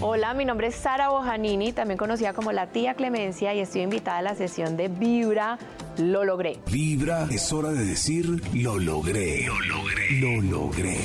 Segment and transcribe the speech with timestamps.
[0.00, 4.18] Hola, mi nombre es Sara Bojanini, también conocida como la tía Clemencia y estoy invitada
[4.18, 5.56] a la sesión de Vibra.
[5.98, 6.58] Lo logré.
[6.66, 9.46] Vibra es hora de decir lo logré.
[9.46, 10.10] Lo logré.
[10.20, 10.98] Lo logré.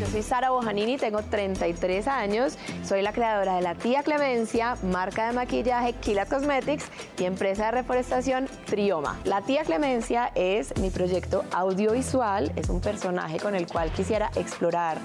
[0.00, 5.26] Yo soy Sara Bojanini, tengo 33 años, soy la creadora de La Tía Clemencia, marca
[5.26, 6.86] de maquillaje Kila Cosmetics
[7.18, 9.18] y empresa de reforestación Trioma.
[9.24, 14.98] La Tía Clemencia es mi proyecto audiovisual, es un personaje con el cual quisiera explorar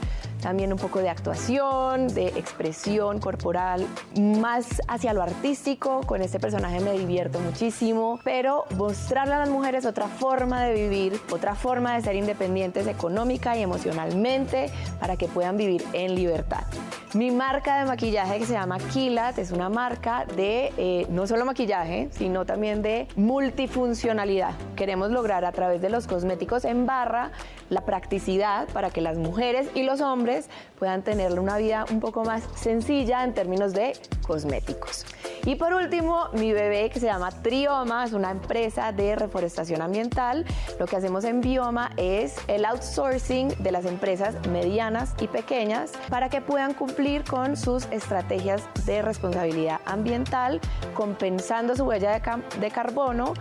[0.46, 6.02] también un poco de actuación, de expresión corporal, más hacia lo artístico.
[6.02, 11.20] Con este personaje me divierto muchísimo, pero mostrarle a las mujeres otra forma de vivir,
[11.32, 16.66] otra forma de ser independientes económica y emocionalmente para que puedan vivir en libertad.
[17.14, 21.46] Mi marca de maquillaje que se llama Kilat es una marca de eh, no solo
[21.46, 24.54] maquillaje, sino también de multifuncionalidad.
[24.76, 27.32] Queremos lograr a través de los cosméticos en barra
[27.70, 32.26] la practicidad para que las mujeres y los hombres puedan tener una vida un poco
[32.26, 33.94] más sencilla en términos de
[34.28, 35.06] cosméticos.
[35.46, 40.44] Y por último, mi bebé que se llama Trioma, es una empresa de reforestación ambiental.
[40.80, 46.30] Lo que hacemos en Bioma es el outsourcing de las empresas medianas y pequeñas para
[46.30, 50.60] que puedan cumplir con sus estrategias de responsabilidad ambiental,
[50.96, 52.20] compensando su huella
[52.60, 53.34] de, carbono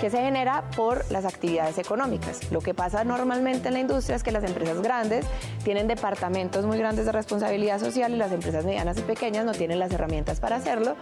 [0.00, 2.50] que se genera por las actividades económicas.
[2.50, 5.26] Lo que pasa normalmente en la industria es que las empresas grandes
[5.62, 9.78] tienen departamentos muy grandes de responsabilidad social y las empresas medianas y pequeñas no tienen
[9.78, 10.96] las herramientas para hacerlo.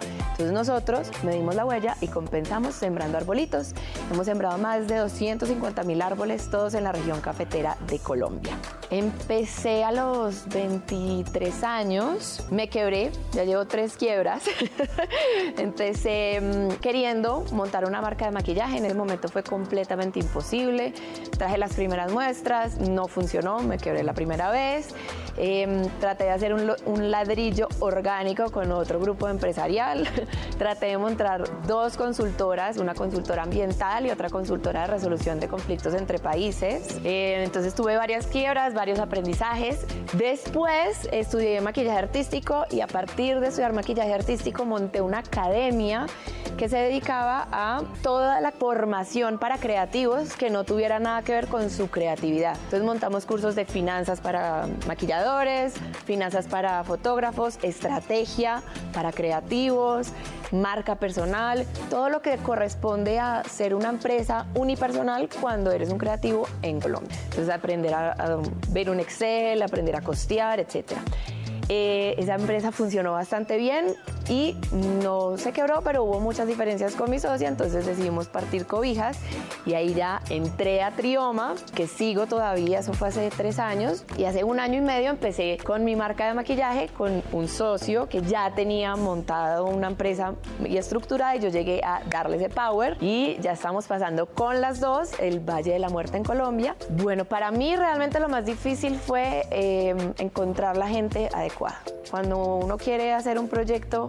[0.53, 3.75] Nosotros medimos la huella y compensamos sembrando arbolitos.
[4.12, 8.56] Hemos sembrado más de 250 mil árboles, todos en la región cafetera de Colombia.
[8.91, 14.44] Empecé a los 23 años, me quebré, ya llevo tres quiebras.
[15.58, 20.94] Empecé mmm, queriendo montar una marca de maquillaje, en ese momento fue completamente imposible.
[21.37, 24.94] Traje las primeras muestras, no funcionó, me quebré la primera vez.
[25.37, 30.08] Eh, traté de hacer un, un ladrillo orgánico con otro grupo empresarial.
[30.59, 35.94] traté de montar dos consultoras, una consultora ambiental y otra consultora de resolución de conflictos
[35.94, 36.99] entre países.
[37.04, 39.87] Eh, entonces tuve varias quiebras, varios aprendizajes.
[40.15, 46.06] Después estudié maquillaje artístico y a partir de estudiar maquillaje artístico monté una academia
[46.56, 51.47] que se dedicaba a toda la formación para creativos que no tuviera nada que ver
[51.47, 52.56] con su creatividad.
[52.56, 55.75] Entonces montamos cursos de finanzas para maquilladores,
[56.05, 58.62] finanzas para fotógrafos, estrategia
[58.93, 60.08] para creativos,
[60.52, 66.46] marca personal, todo lo que corresponde a ser una empresa unipersonal cuando eres un creativo
[66.62, 67.16] en Colombia.
[67.25, 68.38] Entonces aprender a,
[68.70, 71.02] ver un Excel, aprender a costear, etcétera.
[71.69, 73.94] Eh, esa empresa funcionó bastante bien,
[74.28, 74.56] y
[75.02, 79.19] no se quebró, pero hubo muchas diferencias con mi socia, entonces decidimos partir cobijas
[79.66, 84.25] y ahí ya entré a Trioma, que sigo todavía, eso fue hace tres años y
[84.25, 88.22] hace un año y medio empecé con mi marca de maquillaje con un socio que
[88.22, 90.34] ya tenía montado una empresa
[90.64, 94.80] y estructurada y yo llegué a darle ese power y ya estamos pasando con las
[94.80, 96.76] dos el Valle de la Muerte en Colombia.
[96.90, 101.80] Bueno, para mí realmente lo más difícil fue eh, encontrar la gente adecuada.
[102.10, 104.08] Cuando uno quiere hacer un proyecto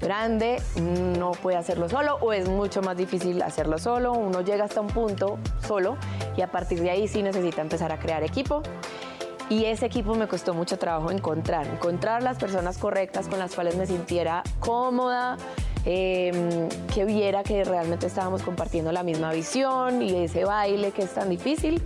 [0.00, 4.12] grande, no puede hacerlo solo o es mucho más difícil hacerlo solo.
[4.12, 5.96] Uno llega hasta un punto solo
[6.36, 8.62] y a partir de ahí sí necesita empezar a crear equipo.
[9.48, 13.76] Y ese equipo me costó mucho trabajo encontrar, encontrar las personas correctas con las cuales
[13.76, 15.36] me sintiera cómoda,
[15.84, 21.14] eh, que viera que realmente estábamos compartiendo la misma visión y ese baile que es
[21.14, 21.82] tan difícil.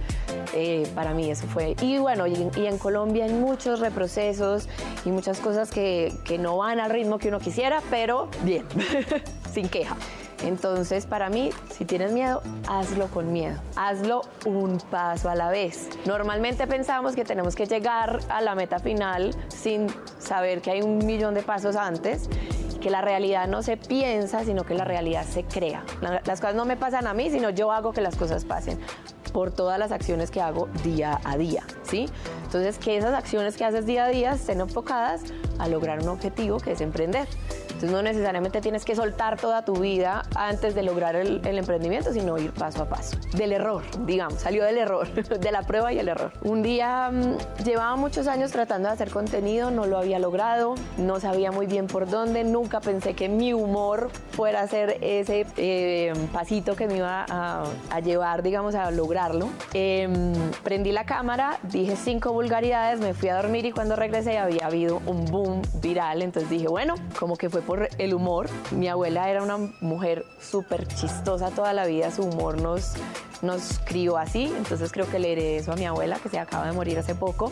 [0.55, 1.77] Eh, para mí eso fue.
[1.81, 4.69] Y bueno, y, y, en Colombia hay muchos reprocesos
[5.05, 8.65] y muchas cosas que, que no van al ritmo que uno quisiera, pero bien,
[9.53, 9.97] sin queja.
[10.45, 13.59] Entonces, para mí, si tienes miedo, hazlo con miedo.
[13.75, 15.89] Hazlo un paso a la vez.
[16.05, 19.87] Normalmente pensamos que tenemos que llegar a la meta final sin
[20.19, 22.29] saber que hay un millón de pasos antes
[22.87, 25.83] que la realidad no se piensa, sino que la realidad se crea.
[26.25, 28.79] Las cosas no me pasan a mí, sino yo hago que las cosas pasen
[29.33, 32.09] por todas las acciones que hago día a día, ¿sí?
[32.45, 35.23] Entonces, que esas acciones que haces día a día estén enfocadas
[35.59, 37.27] a lograr un objetivo que es emprender.
[37.77, 42.39] Entonces no necesariamente tienes que soltar toda tu vida antes de lograr el, emprendimiento, sino
[42.39, 43.19] ir paso a paso.
[43.37, 45.07] Del error, digamos, salió del error,
[45.41, 46.33] de la prueba y el error.
[46.41, 51.21] Un día mmm, llevaba muchos años tratando de hacer contenido, no lo había logrado, no
[51.21, 56.15] sabía muy bien por dónde, nunca pensé que mi humor fuera a ser ese eh,
[56.33, 59.51] pasito que me iba a, llevar, digamos, a lograrlo.
[59.75, 60.09] Eh,
[60.65, 65.03] prendí la cámara, dije cinco vulgaridades, me fui a dormir y cuando regresé había habido
[65.05, 68.49] un boom viral, entonces dije, bueno, como que fue por el humor.
[68.71, 72.93] Mi abuela era una mujer súper chistosa toda la vida, su humor nos,
[73.43, 76.67] nos crió así, entonces creo que le heredé eso a mi abuela, que se acaba
[76.67, 77.51] de morir hace poco.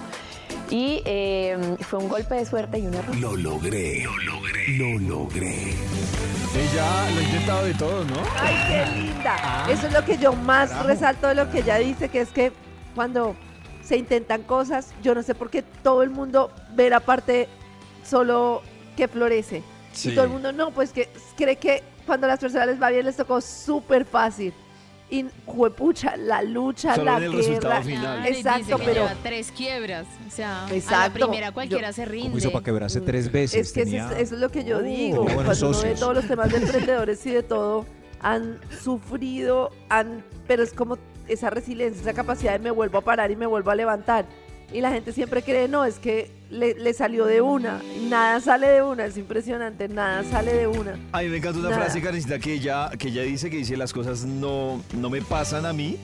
[0.70, 3.14] Y eh, fue un golpe de suerte y un error.
[3.16, 5.74] Lo logré, lo logré, lo logré.
[6.56, 8.14] Ella lo ha intentado de todo, ¿no?
[8.40, 9.36] ¡Ay, qué linda!
[9.42, 10.88] Ah, Eso es lo que yo más bravo.
[10.88, 12.52] resalto de lo que ella dice, que es que
[12.94, 13.34] cuando
[13.82, 17.48] se intentan cosas, yo no sé por qué todo el mundo ve la parte
[18.04, 18.62] solo
[18.96, 19.62] que florece.
[19.94, 20.10] Sí.
[20.10, 22.90] Y todo el mundo, no, pues que cree que cuando a las personas les va
[22.90, 24.52] bien les tocó súper fácil.
[25.10, 27.42] Y juepucha, la lucha, Solo la en el guerra.
[27.46, 28.26] resultado final.
[28.26, 29.02] Exacto, que pero.
[29.02, 30.06] Lleva tres quiebras.
[30.26, 30.96] O sea, Exacto.
[30.96, 32.28] a la primera cualquiera Yo- se rinde.
[32.28, 33.68] ¿Cómo hizo para quebrarse tres veces?
[33.68, 35.24] Es que eso Tenía- es, eso es lo que yo Oh, digo.
[35.24, 36.00] Cuando uno ve socios.
[36.00, 37.86] todos los temas de emprendedores y de todo,
[38.20, 40.98] han sufrido, han, pero es como
[41.28, 44.24] esa resiliencia, esa capacidad de me vuelvo a parar y me vuelvo a levantar.
[44.72, 47.80] Y la gente siempre cree, no, es que le, le salió de una.
[48.08, 50.98] Nada sale de una, es impresionante, nada sale de una.
[51.12, 51.82] A mí me encanta una Nada.
[51.82, 55.64] frase, Karencita, que ella, que ella dice que dice las cosas no, no me pasan
[55.66, 55.96] a mí,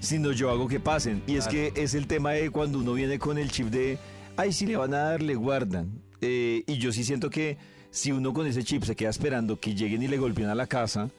[0.00, 1.22] sino yo hago que pasen.
[1.26, 3.98] Y es que es el tema de cuando uno viene con el chip de,
[4.36, 5.90] ay, si le van a dar, le guardan.
[6.20, 7.58] Eh, y yo sí siento que
[7.90, 10.66] si uno con ese chip se queda esperando que lleguen y le golpeen a la
[10.66, 11.10] casa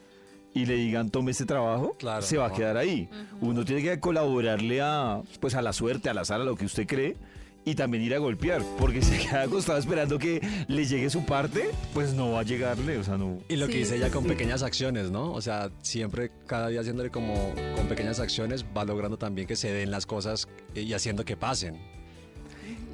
[0.62, 2.54] y le digan, tome este trabajo, Claro, se va a no.
[2.54, 3.08] quedar ahí.
[3.40, 6.86] Uno tiene que colaborarle a, pues, a la suerte, al azar, a lo que usted
[6.86, 7.16] cree.
[7.64, 11.68] Y también ir a golpear, porque si queda acostado esperando que le llegue su parte,
[11.92, 13.38] pues no va a llegarle, o sea, no.
[13.48, 14.28] Y lo que Sí, dice sí, ella con sí.
[14.30, 15.32] pequeñas acciones, ¿no?
[15.32, 17.34] O sea, siempre, cada día haciéndole como
[17.76, 21.76] con pequeñas acciones, va logrando también que se den las cosas y haciendo que pasen.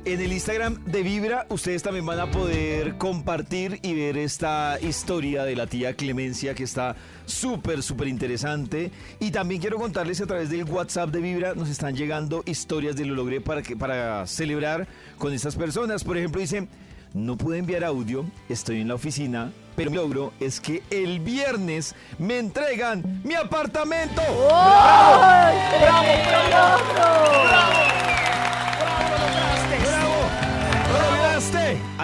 [0.06, 5.45] En el Instagram de Vibra, ustedes también van a poder compartir y ver esta historia
[5.45, 8.91] de la tía Clemencia que está súper, súper interesante.
[9.19, 13.06] Y también quiero contarles a través del WhatsApp de Vibra nos están llegando historias de
[13.06, 14.87] lo logré para, que, para celebrar
[15.17, 16.05] con estas personas.
[16.05, 16.69] Por ejemplo, dice,
[17.15, 21.95] no pude enviar audio, estoy en la oficina, pero mi logro es que el viernes
[22.19, 24.21] me entregan mi apartamento.
[24.52, 27.49] ¡Ay, tremendo logro!
[27.49, 28.03] ¡Bravo!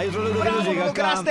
[0.00, 1.23] Hay otro logro que nos llega acá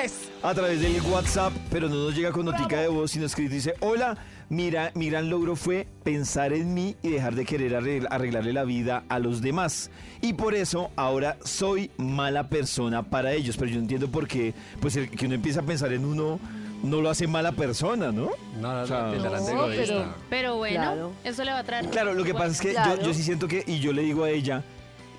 [0.43, 3.73] a través del WhatsApp, pero no nos llega con notica de voz, sino escrito dice,
[3.79, 4.15] hola,
[4.49, 8.65] mira, mi gran logro fue pensar en mí y dejar de querer arregl- arreglarle la
[8.65, 9.89] vida a los demás.
[10.21, 14.95] Y por eso ahora soy mala persona para ellos, pero yo entiendo por qué, pues
[14.97, 16.39] el que uno empieza a pensar en uno,
[16.83, 18.29] no lo hace mala persona, ¿no?
[18.61, 21.11] No, no, O sea, no, pero- Pero bueno, Claro.
[21.23, 21.87] eso le va a traer.
[21.89, 22.97] Claro, lo que pasa es que Claro.
[23.01, 24.63] yo, yo sí siento que, y yo le digo a ella,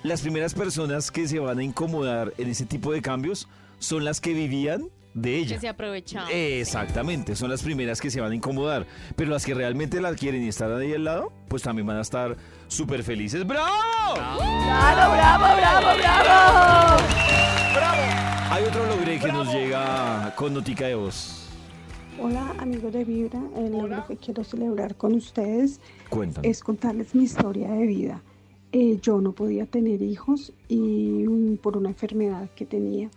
[0.03, 3.47] las primeras personas que se van a incomodar en ese tipo de cambios
[3.79, 5.55] son las que vivían de ella.
[5.55, 6.31] que se aprovechaba.
[6.31, 8.87] Exactamente, son las primeras que se van a incomodar.
[9.15, 12.01] Pero las que realmente la quieren y están ahí al lado, pues también van a
[12.01, 13.45] estar súper felices.
[13.45, 13.69] ¡Bravo!
[14.15, 17.03] ¡Claro, bravo, bravo, bravo!
[18.51, 21.37] Hay otro logré que nos llega con notica de voz.
[22.19, 25.79] Hola amigos de Vibra, el logro que quiero celebrar con ustedes
[26.09, 26.47] Cuéntame.
[26.47, 28.21] es contarles mi historia de vida.
[28.73, 33.09] Eh, yo no podía tener hijos y mm, por una enfermedad que tenía.